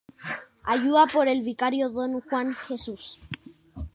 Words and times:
Ayudado 0.63 1.05
por 1.13 1.27
el 1.27 1.43
vicario 1.43 1.89
Don 1.91 2.21
Juan 2.21 2.55
Jesús. 2.55 3.19